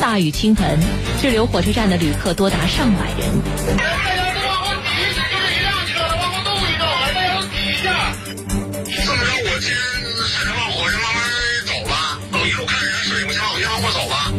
[0.00, 0.78] 大雨倾盆，
[1.20, 3.28] 滞留火车站的旅客多达上百人。
[3.76, 3.84] 大
[4.16, 7.84] 家都往后挤就是一辆车，往后动一动，大家都挤一下。
[9.04, 9.76] 这么着，我先
[10.26, 11.20] 驶着往火车慢慢
[12.32, 14.32] 走一路看人水不行，我先往后走吧。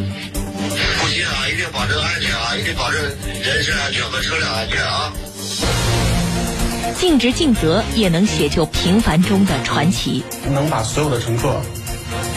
[0.99, 5.13] 不行啊，一定保证安全啊，一定保证人身安全和车辆安全啊。
[6.97, 10.23] 尽职尽责也能写就平凡中的传奇。
[10.51, 11.61] 能把所有的乘客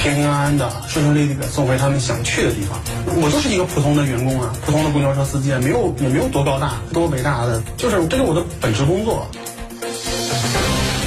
[0.05, 2.79] 平平安安的、顺顺利利的送回他们想去的地方。
[3.07, 9.27] 我就是一个普通的员工啊，普通的公交车司机，没有也没有多高大、多伟大的，就是这是我的本职工作。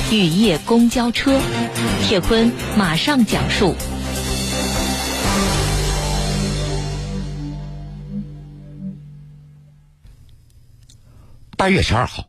[0.10, 1.40] 雨夜公交车，
[2.02, 3.76] 铁坤马上讲述。
[11.55, 12.26] 八月十二号，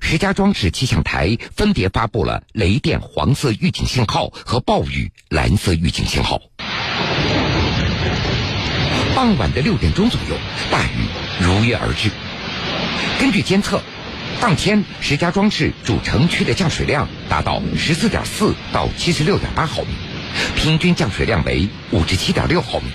[0.00, 6.40] 石家庄市气象台分别发布了雷电黄色预警信号和暴雨蓝色预警信号。
[9.14, 10.36] 傍晚的六点钟左右，
[10.70, 11.08] 大雨
[11.40, 12.10] 如约而至。
[13.18, 13.82] 根据监测，
[14.40, 19.88] 当天石家庄市主城区的降水量达到十四点四到七十六点八毫米，
[20.56, 22.86] 平均降水量为五十七点六毫米。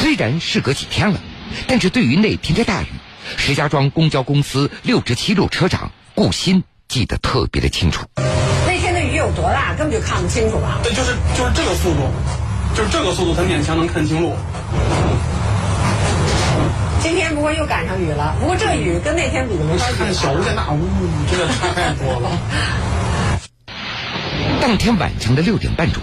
[0.00, 1.20] 虽然事隔几天了，
[1.66, 2.86] 但是对于那天的大雨，
[3.36, 8.06] 石家庄公交公司六十七路车长顾鑫记得特别的清楚。
[8.66, 10.78] 那天的雨有多大，根本就看不清楚吧？
[10.82, 12.10] 对，就是就是这个速度，
[12.74, 14.34] 就是这个速度，他勉强能看清路。
[17.00, 19.94] 今天不过又赶上雨了，不过这雨跟那天比没法比。
[19.98, 20.80] 看小巫见大巫，
[21.30, 22.30] 真的差太多了。
[24.60, 26.02] 当天晚上的六点半钟，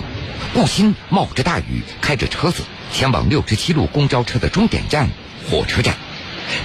[0.53, 5.09] 顾鑫冒着大雨，开着车子前往六十七路公交车的终点站
[5.51, 5.93] 火车站。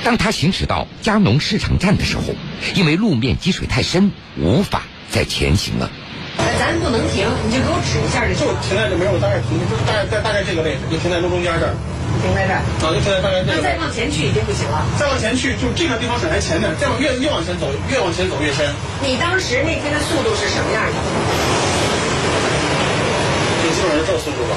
[0.04, 2.34] 当他行驶到加农市场站的时候，
[2.74, 5.90] 因为路面积水太深，无法再前行了。
[6.58, 8.32] 咱不能停，你就给我指一下这。
[8.32, 11.74] 就停在这没有，大概停，就是大概在大概这个位置，就停在路中间这儿。
[12.24, 12.60] 停在这儿。
[12.60, 13.60] 啊，就停在大概这个。
[13.60, 14.86] 那再往前去已经不行了。
[14.96, 18.64] 再往前去，就这个地方水还前面，再往越越往前走，越往前走越深。
[19.04, 20.96] 你当时那天的速度是什么样的？
[23.60, 24.56] 就基本上是这速度吧。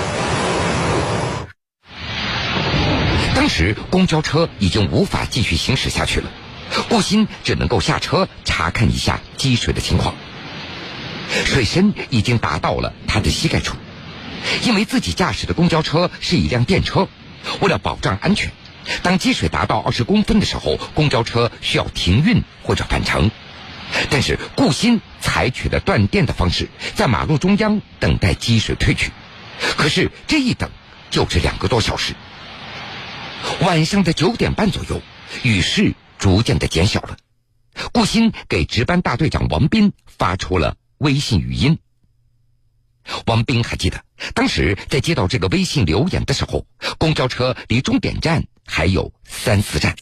[3.44, 6.32] 当时公交车已经无法继续行驶下去了，
[6.88, 10.16] 顾鑫只能够下车查看一下积水的情况。
[11.44, 13.76] 水深已经达到了他的膝盖处，
[14.64, 17.10] 因为自己驾驶的公交车是一辆电车，
[17.60, 18.50] 为了保障安全，
[19.02, 23.30] 当积水达到二十公分的时候，公交车需要停运或者返程。
[24.10, 29.12] 但是顾鑫采取了断电的方式，在马路中央等待积水退去，
[29.76, 30.70] 可是这一等
[31.10, 32.14] 就是两个多小时。
[33.62, 35.02] 晚上的九点半左右，
[35.44, 37.18] 雨势逐渐的减小了。
[37.92, 41.80] 顾鑫给值班大队长王斌发出了微信语音。
[43.26, 46.66] 王斌还记得，当时在接到这个微信留言的时候，
[46.98, 49.96] 公交车离终点站还有三四站。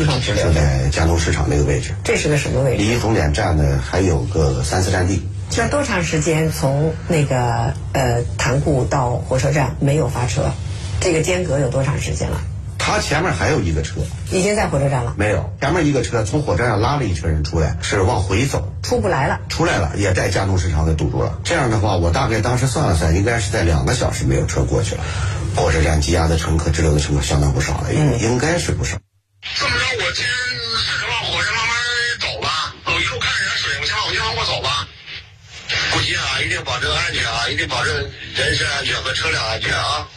[0.00, 0.34] 地方是？
[0.54, 2.82] 在加东市场那个位置，这是个什么位置？
[2.82, 5.22] 离终点站呢还有个三四站地。
[5.50, 10.52] 这多长时间从那个呃塘沽到火车站没有发车？
[11.00, 12.40] 这个间隔有多长时间了？
[12.78, 14.00] 他前面还有一个车，
[14.32, 19.38] 已经在火车站了，没有，前面一个车从火车站拉了一车人出来，是往回走，出不来了。
[19.50, 21.38] 出来了也在加东市场给堵住了。
[21.44, 25.02] 这样的话，我大概当时算了算，应该是在两个小时没有车过去了。
[25.56, 28.96] 火车站积压的乘客、滞留的乘客相当不少了，应应该是不少。
[36.40, 40.08] 一定保证安全啊，一定保证人身安全和车辆安全啊。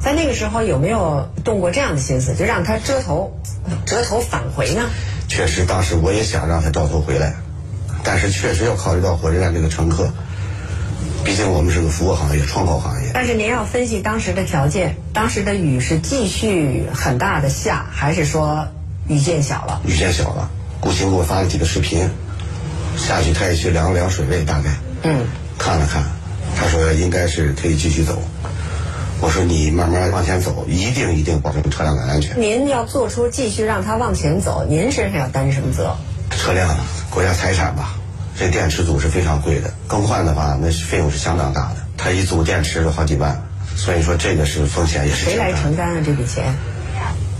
[0.00, 3.38] 在那个时候有没有动过这样的心思，就让他折头
[3.86, 4.82] 折头返回呢？
[5.28, 7.34] 确实，当时我也想让他掉头回来，
[8.02, 10.10] 但是确实要考虑到火车站这个乘客，
[11.24, 13.10] 毕竟我们是个服务行业、窗口行业。
[13.14, 18.66] 但是您要分析当时的条件，当时的雨是继续很大的下，还是说
[19.06, 19.80] 雨渐小了？
[19.86, 20.50] 雨渐小了，
[20.80, 22.10] 顾青给我发了几个视频，
[22.96, 24.70] 下去他也去量了量水位，大概
[25.02, 25.26] 嗯，
[25.58, 26.02] 看了看，
[26.56, 28.22] 他说应该是可以继续走。
[29.20, 32.40] 我说你慢慢往前走，一定一定保证车辆的安全。
[32.40, 35.96] 您要做出继续让他往前走，您身上要担什么责？
[36.30, 36.76] 车辆
[37.08, 37.94] 国家财产吧，
[38.36, 43.40] 这电池组是非常贵的，更换的话那是费用是相当大的，它一组电池都好几万，
[43.76, 46.52] 所以说这个是风险也是谁来承担啊这笔钱？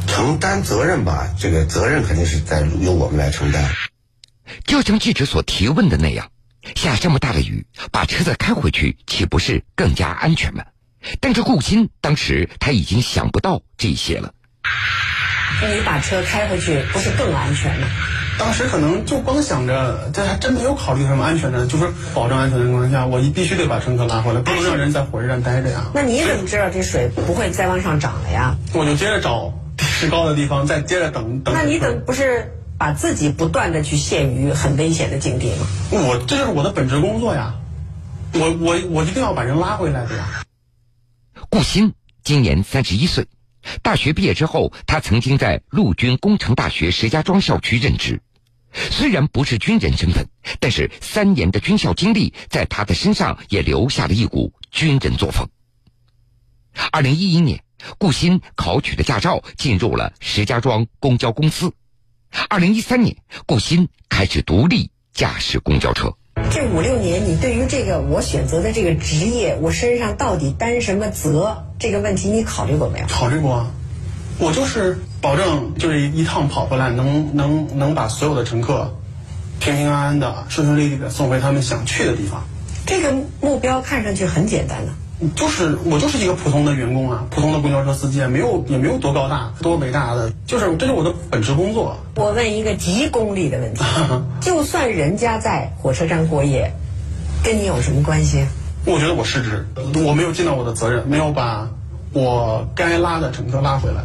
[0.06, 3.64] 承担责任吧，这个责任肯定是在由我们来承担。
[4.64, 6.29] 就像记者所提问的那样，
[6.75, 10.64] 下这么大的雨，把车子开回去，岂不是更加安全吗？
[11.20, 14.32] 但是顾鑫当时他已经想不到这些了。
[15.62, 17.87] 你把车开回去，不是更安全吗？
[18.38, 25.91] 当时可能就光想着，这还真没有考虑什么安全的，就是保证安全的情况下，我一必须得把乘客拉回来，不能让人在火车站待着呀。
[25.94, 28.56] 那你怎么知道这水不会再往上涨了呀？
[28.73, 31.55] 我就接着找 地势高的地方，再接着等等。
[31.55, 32.50] 那你等不是
[32.82, 35.69] 把自己不断的去陷于很危险的境地吗？
[35.93, 37.55] 我这就是我的本职工作呀，
[38.34, 40.43] 我我我一定要把人拉回来的呀。
[41.49, 41.93] 顾鑫
[42.25, 43.29] 今年三十一岁，
[43.82, 48.20] 大学毕业之后，他曾经在陆军工程大学石家庄校区任职。
[48.73, 50.26] 虽然不是军人身份，
[50.58, 55.49] 但是三年的军校经历在他的身上也留下了一股军人作风。
[56.90, 57.62] 二零一一年，
[57.99, 61.73] 顾鑫考取的驾照进入了石家庄公交公司。
[62.49, 66.14] 二零一三年，顾欣开始独立驾驶公交车。
[66.50, 73.06] 这五六年，你对于这个我选择的这个职业，我身上到底担什么责这个问题，你考虑过没有？
[73.06, 73.70] 考虑过啊，
[74.38, 78.96] 我就是保证，就是一趟跑回来，能能能把所有的乘客
[79.61, 82.44] 平平安安的、顺顺利利的送回他们想去的地方。
[82.87, 84.93] 这个目标看上去很简单的。
[85.36, 91.96] 就是我就是一个普通的员工啊，普通的公交车司机，没有也没有多高大、多伟大的，就是这是我的本职工作。
[92.16, 93.84] 我问一个极功利的问题，
[94.40, 96.72] 就算人家在火车站过夜，
[97.42, 98.46] 跟你有什么关系？
[98.84, 99.66] 我觉得我失职，
[100.04, 101.68] 我没有尽到我的责任，没有把
[102.12, 104.02] 我该拉的乘客拉回来，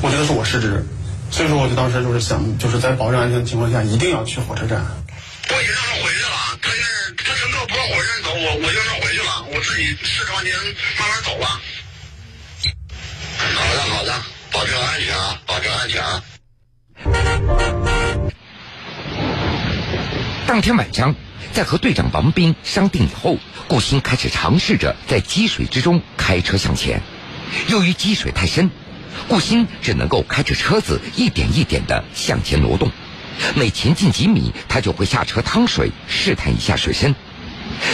[0.00, 0.82] 我觉得是我失职，
[1.30, 4.80] 所以说我就当时就是想，就是在保证安全的情况下，一定要去火车站。
[5.50, 6.30] 我已经让他回去了，
[6.62, 9.12] 他现在他乘客不往火车站走，我我就让他回
[9.58, 10.52] 我自己试车间
[11.00, 11.60] 慢慢走吧。
[13.56, 14.22] 好的好的，
[14.52, 16.22] 保证安全啊，保证安全啊。
[20.46, 21.12] 当天晚上，
[21.52, 27.02] 在和队长王斌商定以后，顾鑫开始尝试着在积水之中开车向前。
[27.66, 28.70] 由于积水太深，
[29.26, 32.92] 顾鑫只能够开着车子一点一点的向前挪动。
[33.56, 37.16] 每前进几米，他就会下车趟水试探一下水深，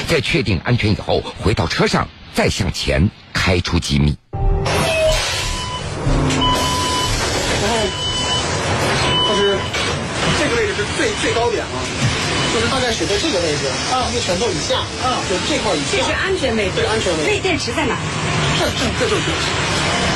[0.08, 4.16] 在确定安全以后，回到车上再向前开出几米。
[4.32, 4.42] 然
[7.70, 7.76] 后，
[9.28, 9.56] 就是
[10.38, 11.76] 这个位置是最最高点啊，
[12.52, 15.96] 就是大概水在这个位置啊，一个拳头以下啊，就这块以下。
[15.96, 17.96] 这是安全位置，对安全位置那电池在哪？
[18.58, 19.44] 这这这就是电池，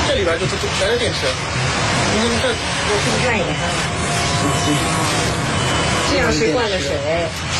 [0.08, 1.26] 这里边就就就全是电池。
[2.14, 3.52] 你看这，我这么转一点。
[6.10, 6.90] 这样是灌了水，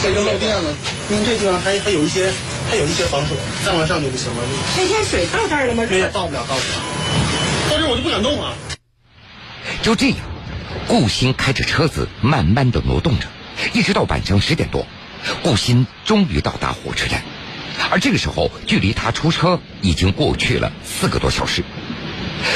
[0.02, 0.74] 这就漏电了。
[1.10, 2.30] 因为这地方还还有一些
[2.70, 4.42] 还有一些防水，再往上就不行了。
[4.76, 5.86] 那天水到这儿了吗？
[5.88, 7.70] 没有，到不了，到不了。
[7.70, 8.54] 到这儿我就不敢动了。
[9.82, 10.18] 就这样，
[10.86, 13.26] 顾鑫开着车子慢慢的挪动着，
[13.74, 14.86] 一直到晚上十点多，
[15.42, 17.22] 顾鑫终于到达火车站。
[17.90, 21.62] 而这个时候，距离他出车已经过去了四个多小时。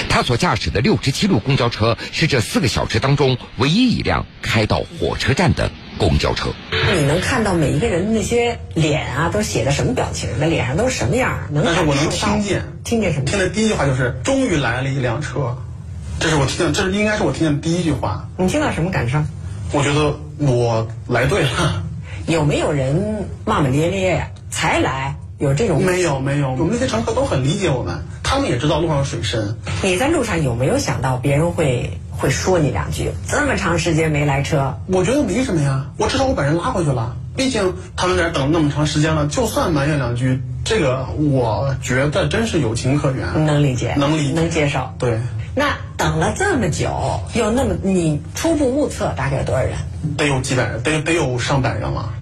[0.09, 5.73] 他所驾驶的六十七路公交车是这四个小时当中唯一一辆开到火车站的
[6.03, 6.51] 公交车。
[6.95, 10.29] 你能看到每一个人的那些脸啊，都写的什么表情？
[10.41, 11.39] 那脸上都是什么样？
[11.53, 13.25] 能但是我能听见，听见什么？
[13.27, 15.57] 听的第一句话就是“终于来了一辆车”，
[16.19, 18.29] 这是我听见，这是应该是我听见的第一句话。
[18.37, 19.19] 你听到什么感受？
[19.73, 21.85] 我觉得我来对了。
[22.27, 24.29] 有没有人骂骂咧咧呀？
[24.51, 25.83] 才来有这种？
[25.83, 29.57] 没有没有，我们那些乘客都很理解我们，他们也知道路上水深。
[29.83, 33.11] 你在路上有没有想到别人会会说你两句？
[33.27, 37.17] 这么长时间没来车，我觉得没什么呀，我至少我把人拉回去了。
[37.37, 44.93] 毕竟他们在这儿等那么长时间了，就算埋怨两句，这个我觉得真是有情可原，能理解，能理解能接受。
[45.01, 45.19] 对，
[45.57, 49.77] 那等了这么久，有那么你初步目测大概有多少人？
[50.17, 52.15] 得有几百人，得得有上百人了。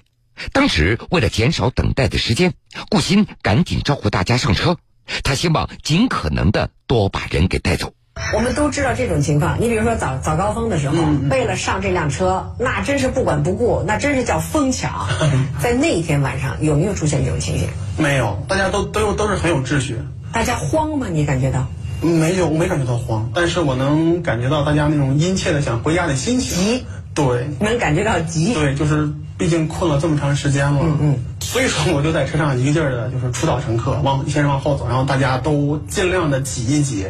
[0.51, 2.53] 当时为了减少等待的时间，
[2.89, 4.77] 顾鑫赶紧招呼大家上车，
[5.23, 7.93] 他希望尽可能的多把人给带走。
[8.33, 10.95] 我们都知道这种情况，你比如说早早高峰的时候，
[11.29, 15.07] 为了上这辆车，那真是不管不顾，那真是叫疯抢。
[15.61, 17.67] 在那一天晚上，有没有出现这种情形？
[17.97, 19.97] 没有，大家都都有都是很有秩序。
[20.31, 21.07] 大家慌吗？
[21.11, 21.67] 你感觉到？
[22.01, 26.57] 没有，我没感觉到慌，但是我能感觉到大家那种殷切的想回家的心情。
[26.57, 28.53] 急，对，能感觉到急。
[28.53, 37.05] 对，就是毕竟困了这么长时间了，嗯嗯， 所以说我就在车上一个劲儿的，就是疏导乘客，往先往后走，然后大家都尽量的挤一挤。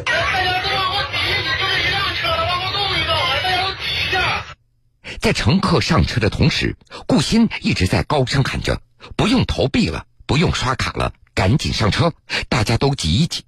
[5.22, 6.76] 在乘客上车的同时，
[7.06, 8.80] 顾鑫一直在高声喊着
[9.16, 12.12] ：“不用投币了，不用刷卡了，赶紧上车！
[12.48, 13.44] 大家都挤一挤。”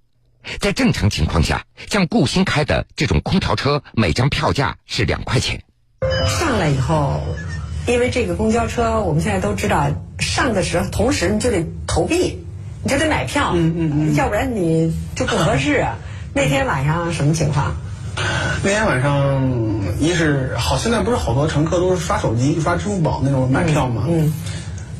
[0.61, 5.65] 在正常情况下，像顾鑫开的这种空调车，每张票价是两块钱。
[6.29, 7.21] 上来以后，
[7.89, 9.91] 因为这个公交车，我们现在都知道，
[10.21, 12.39] 上的时候同时你就得投币，
[12.85, 15.85] 你就得买票，嗯嗯嗯要不然你就不合适。
[16.35, 17.75] 那天晚上什么情况？
[18.65, 19.47] 那天晚上，
[20.01, 24.05] 一是好，现在不是好多乘客都是刷手机、刷支付宝那种买票嘛。
[24.09, 24.33] 嗯。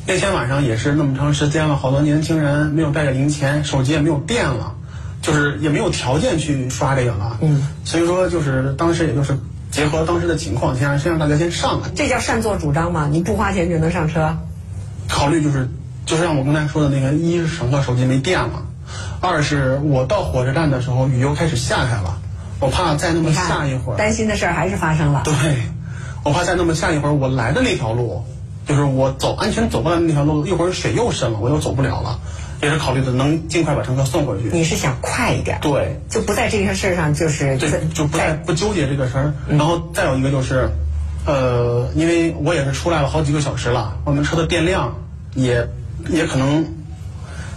[0.05, 4.75] 那天晚上也是那么长时间了，好多年轻人没有带着零钱，手机也没有电了，
[5.19, 7.39] 就是也没有条件去刷这个了。
[7.41, 7.67] 嗯。
[7.83, 9.35] 所以说，就是当时也就是
[9.71, 11.89] 结合当时的情况，先让先让大家先上来。
[11.95, 13.07] 这叫擅作主张吗？
[13.09, 14.37] 你不花钱就能上车？
[15.09, 15.67] 考虑就是
[16.05, 18.63] 就是像我刚才说的那个，一是乘客手机没电了，
[19.21, 22.19] 二是我到火车站的时候雨又开始下开了，
[22.59, 23.97] 我怕再那么下一会儿。
[23.97, 25.21] 担心的事儿还是发生了。
[25.23, 25.33] 对，
[26.23, 28.23] 我怕再那么下一会儿，我来的那条路，
[28.67, 32.19] 就是我走安全走过来的那条路，一会儿水又深了，我又走不了了，
[32.61, 34.49] 也是考虑的能尽快把乘客送回去。
[34.51, 39.33] 你是想快一点，对，就不在这件事儿上，就是这在就不再在不纠结这个事儿。
[39.49, 40.69] 然后再有一个就是，
[41.25, 44.95] 呃，因为我也是出来了好几个小时了，我们车的电量
[45.35, 45.67] 也
[46.09, 46.65] 也可能，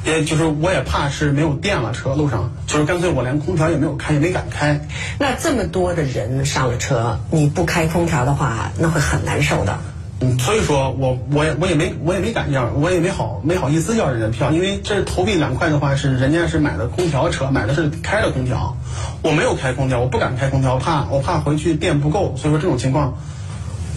[0.08, 4.80] 也就是我也怕是没有电了，车路上就是干脆我连空调也没有开，也没敢开。
[5.18, 9.78] 那这么多的人上了车，你不开空调的话，那会很难受的。
[10.20, 18.76] 嗯，所以说我我也我也没我也没敢要，我也没好没好意思要人家票，因为这投币两块的话是人家是买的空调车，买的是开的空调，
[19.22, 23.16] 我没有开空调，我不敢开空调，怕我怕回去电不够，所以说这种情况，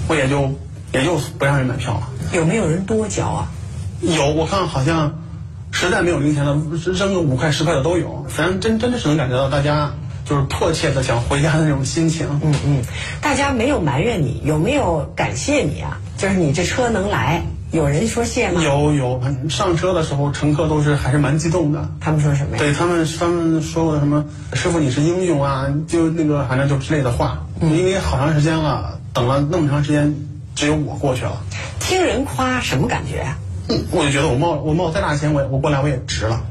[0.08, 0.52] 我也就
[0.94, 2.08] 也就不让人买票了。
[2.34, 3.52] 有没有人多交啊？
[4.02, 5.21] 有我看好像
[5.88, 6.56] 实在没有零钱了，
[6.94, 9.92] 扔个五块十块的都有，反正真真的是能感觉到大家
[10.26, 12.28] 就是迫切的想回家的那种心情。
[12.44, 12.82] 嗯嗯，
[13.20, 16.00] 大家没有埋怨你，有没有感谢你啊？
[16.18, 18.62] 就是你这车能来，有人说谢吗？
[18.64, 21.90] 有有，上车的时候乘客都是还是蛮激动的。
[22.00, 22.60] 他们说什么呀？
[22.60, 24.24] 对他们，他们说过什么
[24.54, 27.44] “师傅你是英雄啊”，就那个反正就之类的话。
[27.60, 30.16] 因为好长时间了，等了那么长时间，
[30.56, 31.42] 只有我过去了。
[31.80, 33.38] 听人夸什么感觉啊？
[33.72, 36.44] 嗯，我就觉得我冒我冒再大钱，我也我过来我也值了。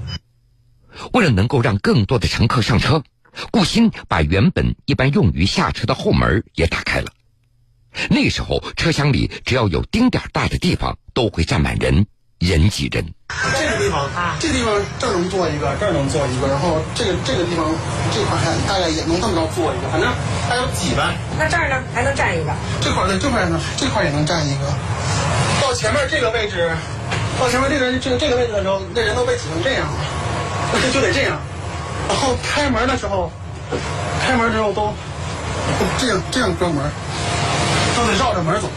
[1.13, 3.03] 为了能够让更多的乘客上车，
[3.51, 7.13] 顾鑫把原本一般用于下车的后门也打开了。
[8.09, 12.07] 那时候车厢里只要有丁点儿大的地方，都会站满人，
[12.39, 13.05] 人挤人。
[13.29, 14.09] 这个地方，
[14.41, 17.69] 这个地方这儿能坐一个，这儿能坐一个，然后这个这个地方
[18.15, 20.11] 这块还大概也能这么着坐一个，反正
[20.49, 21.17] 还有挤呗。
[21.39, 22.55] 那这儿呢，还能站一个。
[22.81, 24.73] 这块儿呢，这块儿呢，这块儿也能站一个。
[25.61, 26.75] 到前面这个位置，
[27.41, 29.97] 到前面这个这个这个位置的时候，那人都被挤成这样了，
[30.77, 31.39] 就就得这样。
[32.07, 33.33] 然后开门的时候，
[34.21, 34.93] 开门之后都
[35.81, 36.85] 都这样这样关门，
[37.97, 38.69] 都得绕着门走。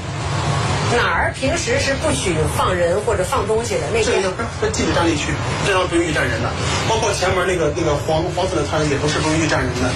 [0.96, 3.82] 哪儿平时是不许放人或者放东西的？
[3.92, 5.34] 那些这个这禁止站立区，
[5.68, 6.48] 这样不允许站人的。
[6.88, 9.90] 包括前门那个那个黄黄色的摊也不是不允许站人的。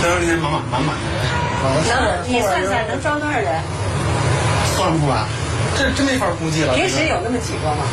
[0.00, 3.60] 那天满满满满的人，能你算算能装多少人？
[4.76, 5.26] 算不出来，
[5.78, 6.74] 这真没法估计了。
[6.74, 7.84] 平时有那么挤过吗？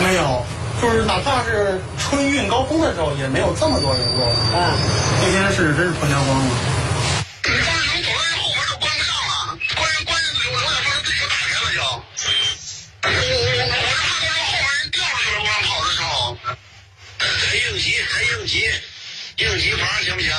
[0.00, 0.46] 没有，
[0.80, 4.24] 就是哪怕是春运高峰的时候，也没有这么多人过。
[4.24, 4.72] 嗯，
[5.20, 6.44] 那天是真是脱天荒了。
[7.44, 11.82] 你放心，走到后门就关不上了，关键关键有有点放自己就打开了就。
[11.82, 16.38] 我我我我是怕到时候后门人掉出去了，往上跑的时候。
[17.18, 17.26] 咱
[17.58, 18.62] 应急，咱应急，
[19.38, 20.30] 应急房行不行？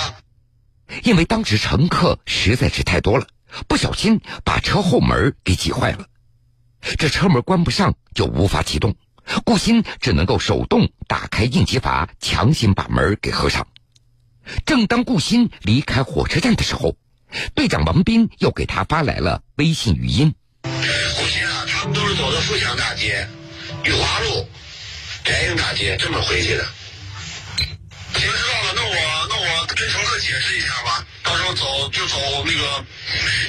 [1.04, 3.28] 因为当时乘客实在是太多了，
[3.68, 6.06] 不小心把车后门给挤坏了，
[6.98, 8.96] 这车门关不上就无法启动，
[9.46, 13.68] 顾鑫只能够手动打开应急阀，强行把门给合上。
[14.66, 16.98] 正当顾鑫离开火车站的时候，
[17.56, 20.36] 队长王斌又给他发来了微信语音。
[20.64, 23.28] 顾鑫啊，他们都是走的富强大街、
[23.86, 24.48] 裕华路、
[25.24, 26.66] 翟英大街这么回去的。
[27.58, 27.68] 行，
[28.14, 32.86] 知道了，那我那我跟乘客解释一下吧，到时候走就走那个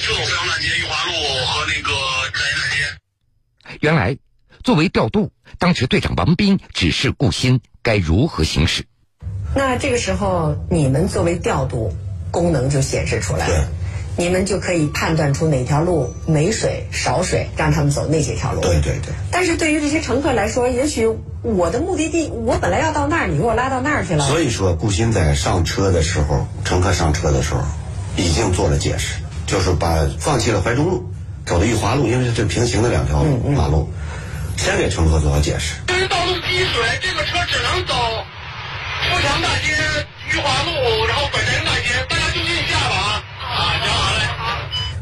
[0.06, 1.12] 就走富强大街、裕华路
[1.44, 1.90] 和那个
[2.32, 3.03] 翟英大街。
[3.80, 4.16] 原来，
[4.62, 8.86] 作为调度，当时队长王斌指示顾鑫该如何行驶。
[9.54, 11.92] 那这个时候你们作为调度
[12.30, 13.68] 功能就显示出来了，
[14.16, 18.60] 你们就可以判断出哪条路没水、少水，让他们走那些条路。
[18.60, 19.12] 对对对。
[19.30, 21.08] 但是对于这些乘客来说，也许
[21.42, 24.26] 我的目的地我本来要到那儿，你给我拉到那儿去了。
[24.26, 27.62] 所以说，顾鑫在上车的时候，乘客上车的时候，
[28.16, 31.10] 已经做了解释，就是把放弃了怀中路，
[31.46, 33.92] 走的裕华路，因为是这平行的两条马路，
[34.56, 35.74] 先给乘客做好解释。
[35.88, 37.94] 因为道路积水，这个车只能走
[39.10, 39.72] 富强大街、
[40.32, 43.56] 裕华路，然后北宅英大街，大家就近下吧啊！
[43.56, 44.20] 啊，行，好嘞。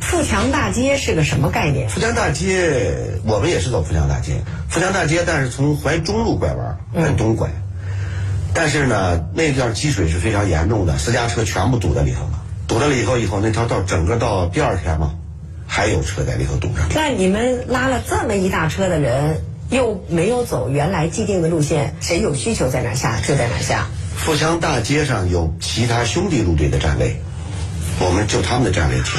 [0.00, 1.88] 富强大街是个什么概念？
[1.88, 2.92] 富强大街，
[3.24, 7.48] 我们也是走富强大街，富强大街，但是从怀中路拐弯，往东拐。
[8.52, 12.42] 但是呢，那段积水是非常严重的，私家车全部堵在里头了。
[12.66, 15.14] 堵在里头以后，那条道整个到第二天嘛，
[15.74, 16.86] 还有车在里头堵上。
[16.94, 23.86] 那你们拉了这么一大车的人，又没有走原来既定的路线，谁有需求在哪下就在哪下。
[24.14, 27.16] 富强大街上有其他兄弟路队的站位，
[28.00, 29.18] 我们就他们的站位停。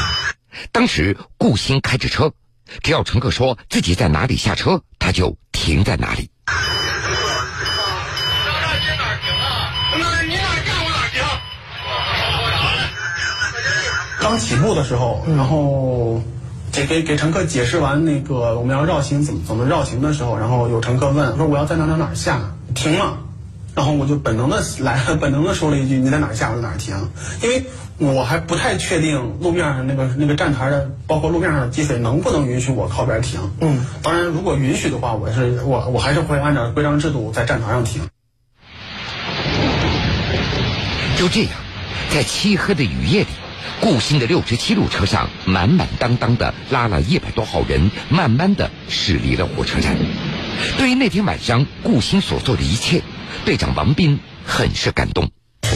[0.71, 2.31] 当时顾鑫开着车，
[2.83, 6.29] 只要乘客说自己在哪里下车，他就停在哪里。
[6.45, 6.55] 上
[8.79, 9.73] 街哪儿停啊？
[9.97, 11.23] 那你哪儿站我哪儿停。
[14.21, 16.21] 刚起步的时候，然后
[16.73, 22.41] 给给给乘客解释完那个我们要绕行怎么怎么绕行的时候，然后有乘客问说我要在哪哪哪儿下
[22.73, 23.19] 停了？
[23.75, 26.95] 然后我就本能的来本能的说了一句你在哪儿下我在哪儿停，
[27.43, 27.63] 因为
[27.97, 33.39] 我还不太确定路面上那个那个站台的包括路面上的积水能不能允许我靠边停。
[33.59, 38.01] 嗯，当然如果允许的话，我是我我还是会按照规章制度在站台上停。
[41.17, 41.51] 就这样，
[42.11, 43.27] 在漆黑的雨夜里，
[43.81, 49.95] 顾鑫的六十七路车上满满当当的拉了一百多号人，慢慢的驶离了火车站。
[50.77, 53.01] 对于那天晚上顾鑫所做的一切，
[53.45, 55.29] 队长王斌很是感动。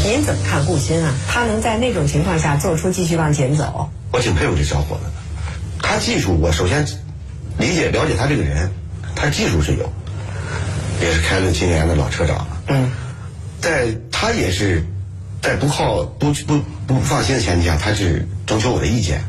[0.06, 1.14] 您怎么看顾鑫啊？
[1.28, 3.90] 他能在那种情况下做出继续往前走？
[4.12, 5.12] 我挺佩服这小伙子的，
[5.82, 6.86] 他技术我首先
[7.58, 8.72] 理解了解他这个人，
[9.16, 9.92] 他技术是有，
[11.02, 12.48] 也是开了七年的老车长了。
[12.68, 12.92] 嗯，
[13.60, 14.86] 在他也是
[15.42, 19.24] 在不靠不不不放心的前提下，他是征求我的意见，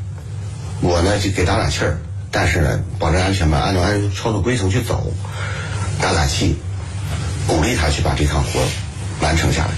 [0.80, 2.00] 我呢就给打打气儿，
[2.30, 5.12] 但是呢保证安全吧，按照安操作规程去走，
[6.00, 6.56] 打打气，
[7.46, 8.66] 鼓励他去把这趟活
[9.20, 9.72] 完成下来。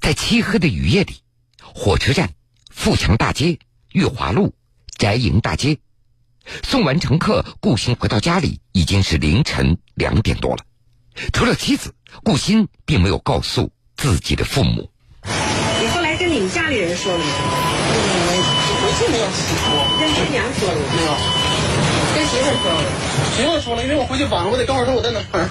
[0.00, 1.16] 在漆黑的雨夜里，
[1.60, 2.30] 火车站、
[2.70, 3.58] 富强大街、
[3.92, 4.54] 裕华路、
[4.98, 5.78] 翟营大街，
[6.62, 10.64] 送完乘客，顾鑫回到家里已经是凌晨两点多了。
[11.32, 14.91] 除了妻子，顾鑫并没有告诉自己的父母。
[16.42, 17.24] 你家里人说了吗？
[18.82, 20.74] 回去没有说，跟爹娘说了？
[20.96, 21.10] 没有。
[22.16, 22.86] 跟媳妇说了吗？
[23.36, 25.46] 媳妇说了，因为我回去晚了，我得告诉她我在哪儿。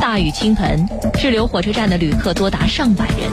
[0.00, 0.88] 大雨倾盆，
[1.20, 3.30] 滞留火车站的旅客多达上百人。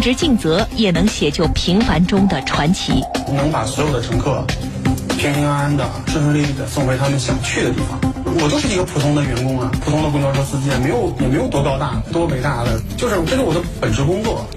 [0.00, 3.04] 尽职尽责，也能写就平凡中的传奇。
[3.34, 4.42] 能把所有的乘客
[5.18, 8.00] 平平安安的、顺顺利利的送回他们想去的地方。
[8.24, 14.48] 我就是一个普通的员工啊，普通的公交车司机，没有也没有多高大、多伟大的，就是这是我的本职工作。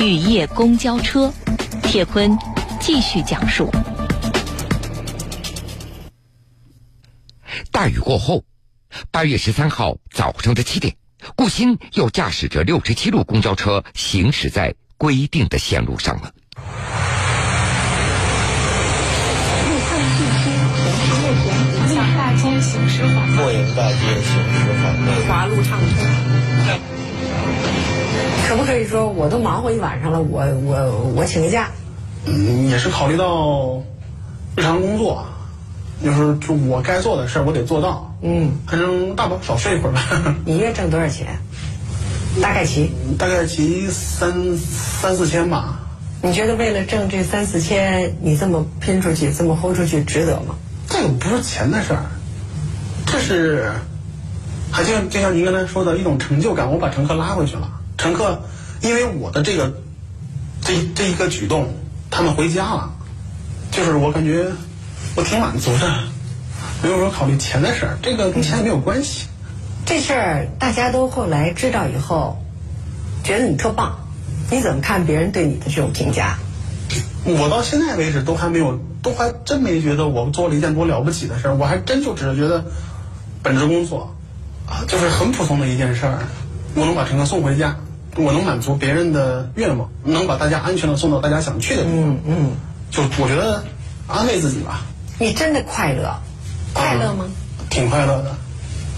[0.00, 1.32] 雨夜公交车，
[1.84, 2.36] 铁坤
[2.80, 3.70] 继续讲述。
[7.70, 8.42] 大雨过后，
[9.12, 10.92] 八月十三号早上的七点，
[11.36, 16.32] 顾鑫又驾驶着六十七路公交车行驶在规定的线路上了。
[21.88, 25.08] 向大街行驶缓慢，莫营大街行驶缓慢。
[25.28, 25.88] 华路畅通。
[28.48, 31.70] 可不可以说，我都忙活一晚上了，我我我请个假？
[32.26, 33.82] 嗯，也是考虑到
[34.56, 35.26] 日常工作，
[36.02, 38.14] 就是就我该做的事儿我得做到。
[38.22, 40.02] 嗯，反正大不了少睡一会儿吧。
[40.44, 41.38] 你月挣多少钱？
[42.40, 42.90] 大概齐。
[43.18, 45.78] 大概齐三三四千吧。
[46.22, 50.54] 你觉得为了挣这三四千，你这么拼出去，这么豁出去，值得吗？
[50.88, 52.04] 这个不是钱的事儿，
[53.06, 53.72] 这是，
[54.70, 57.68] 还就就像您刚才说的一种成就感，我把乘客拉回去了。
[57.98, 58.40] 乘客
[58.82, 59.72] 因为我的这个
[60.60, 61.74] 这这一个举动，
[62.10, 62.92] 他们回家了，
[63.70, 64.46] 就是我感觉
[65.14, 65.92] 我挺满足的，
[66.82, 69.26] 没有说考虑钱的事儿，这个跟钱也没有关系。
[69.84, 72.38] 这事儿大家都后来知道以后，
[73.24, 73.98] 觉得你特棒。
[74.50, 76.38] 你怎么看别人对你的这种评价？
[77.24, 82.64] 我到现在为止都还没有，都还真没觉得我做了一件多了不起的事儿，我还真就只是觉得
[83.42, 84.14] 本职工作
[84.66, 86.18] 啊，就是很普通的一件事儿。
[86.74, 87.76] 我能把乘客送回家，
[88.16, 91.98] 我能满足别人的愿望，能把大家安全的送到大家想去的地方。
[91.98, 92.50] 嗯嗯，
[92.90, 93.62] 就我觉得
[94.06, 94.82] 安慰自己吧。
[95.18, 96.14] 你真的快乐？
[96.72, 97.26] 快乐吗？
[97.70, 98.36] 挺快乐的。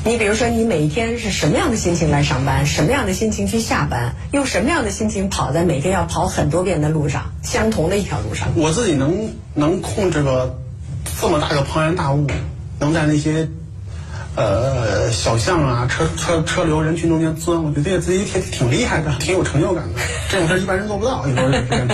[0.07, 8.49] 你比如说，你每一天是什么样的心情来上班，什么样的心情去下班，用什么样的心情跑在每天要跑很多遍的路上，相同的一条路上。
[8.55, 10.59] 我自己能能控制个
[11.21, 12.27] 这么大个庞然大物，
[12.79, 13.49] 能在那些
[14.37, 20.01] 呃小巷啊、车车车流人群中间钻，我觉得自己挺挺厉害的， 挺有成就感的。
[20.31, 21.89] 这种事一般人做不到，有时候是这样。